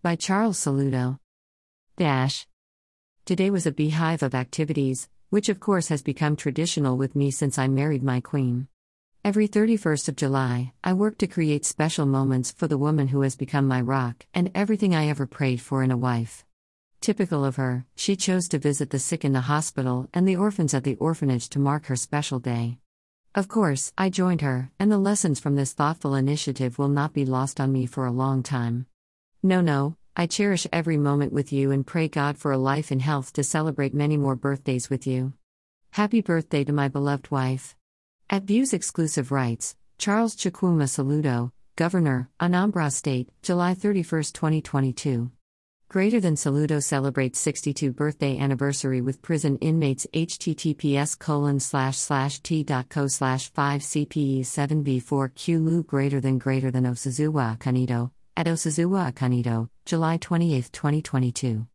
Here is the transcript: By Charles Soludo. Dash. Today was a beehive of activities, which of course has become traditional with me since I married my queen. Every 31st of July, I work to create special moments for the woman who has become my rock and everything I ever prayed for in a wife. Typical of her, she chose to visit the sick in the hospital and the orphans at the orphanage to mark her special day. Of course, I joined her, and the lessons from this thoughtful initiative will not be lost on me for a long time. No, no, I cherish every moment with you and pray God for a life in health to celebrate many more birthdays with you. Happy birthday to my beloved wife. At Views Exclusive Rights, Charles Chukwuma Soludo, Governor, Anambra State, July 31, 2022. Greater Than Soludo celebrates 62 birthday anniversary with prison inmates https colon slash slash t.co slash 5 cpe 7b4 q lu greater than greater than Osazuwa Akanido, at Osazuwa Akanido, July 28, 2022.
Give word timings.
By 0.00 0.14
Charles 0.14 0.56
Soludo. 0.56 1.18
Dash. 1.96 2.46
Today 3.24 3.50
was 3.50 3.66
a 3.66 3.72
beehive 3.72 4.22
of 4.22 4.32
activities, 4.32 5.08
which 5.30 5.48
of 5.48 5.58
course 5.58 5.88
has 5.88 6.02
become 6.02 6.36
traditional 6.36 6.96
with 6.96 7.16
me 7.16 7.32
since 7.32 7.58
I 7.58 7.66
married 7.66 8.04
my 8.04 8.20
queen. 8.20 8.68
Every 9.24 9.48
31st 9.48 10.08
of 10.08 10.14
July, 10.14 10.72
I 10.84 10.92
work 10.92 11.18
to 11.18 11.26
create 11.26 11.64
special 11.64 12.06
moments 12.06 12.52
for 12.52 12.68
the 12.68 12.78
woman 12.78 13.08
who 13.08 13.22
has 13.22 13.34
become 13.34 13.66
my 13.66 13.80
rock 13.80 14.24
and 14.32 14.52
everything 14.54 14.94
I 14.94 15.08
ever 15.08 15.26
prayed 15.26 15.60
for 15.60 15.82
in 15.82 15.90
a 15.90 15.96
wife. 15.96 16.44
Typical 17.00 17.44
of 17.44 17.56
her, 17.56 17.84
she 17.96 18.14
chose 18.14 18.46
to 18.50 18.58
visit 18.60 18.90
the 18.90 19.00
sick 19.00 19.24
in 19.24 19.32
the 19.32 19.50
hospital 19.50 20.08
and 20.14 20.28
the 20.28 20.36
orphans 20.36 20.74
at 20.74 20.84
the 20.84 20.94
orphanage 20.94 21.48
to 21.48 21.58
mark 21.58 21.86
her 21.86 21.96
special 21.96 22.38
day. 22.38 22.78
Of 23.34 23.48
course, 23.48 23.92
I 23.98 24.10
joined 24.10 24.42
her, 24.42 24.70
and 24.78 24.92
the 24.92 24.98
lessons 24.98 25.40
from 25.40 25.56
this 25.56 25.72
thoughtful 25.72 26.14
initiative 26.14 26.78
will 26.78 26.88
not 26.88 27.12
be 27.12 27.24
lost 27.24 27.58
on 27.60 27.72
me 27.72 27.84
for 27.84 28.06
a 28.06 28.12
long 28.12 28.44
time. 28.44 28.86
No, 29.42 29.60
no, 29.60 29.94
I 30.16 30.26
cherish 30.26 30.66
every 30.72 30.96
moment 30.96 31.32
with 31.32 31.52
you 31.52 31.70
and 31.70 31.86
pray 31.86 32.08
God 32.08 32.36
for 32.36 32.50
a 32.50 32.58
life 32.58 32.90
in 32.90 32.98
health 32.98 33.32
to 33.34 33.44
celebrate 33.44 33.94
many 33.94 34.16
more 34.16 34.34
birthdays 34.34 34.90
with 34.90 35.06
you. 35.06 35.32
Happy 35.92 36.20
birthday 36.20 36.64
to 36.64 36.72
my 36.72 36.88
beloved 36.88 37.30
wife. 37.30 37.76
At 38.28 38.42
Views 38.42 38.72
Exclusive 38.72 39.30
Rights, 39.30 39.76
Charles 39.96 40.34
Chukwuma 40.34 40.88
Soludo, 40.88 41.52
Governor, 41.76 42.28
Anambra 42.40 42.92
State, 42.92 43.28
July 43.40 43.74
31, 43.74 44.24
2022. 44.24 45.30
Greater 45.88 46.20
Than 46.20 46.34
Soludo 46.34 46.82
celebrates 46.82 47.38
62 47.38 47.92
birthday 47.92 48.36
anniversary 48.38 49.00
with 49.00 49.22
prison 49.22 49.56
inmates 49.58 50.06
https 50.12 51.16
colon 51.16 51.60
slash 51.60 51.96
slash 51.96 52.40
t.co 52.40 53.06
slash 53.06 53.50
5 53.52 53.80
cpe 53.80 54.40
7b4 54.40 55.34
q 55.34 55.58
lu 55.60 55.82
greater 55.84 56.20
than 56.20 56.38
greater 56.38 56.70
than 56.70 56.84
Osazuwa 56.84 57.56
Akanido, 57.56 58.10
at 58.38 58.46
Osazuwa 58.46 59.12
Akanido, 59.12 59.68
July 59.84 60.16
28, 60.16 60.70
2022. 60.70 61.66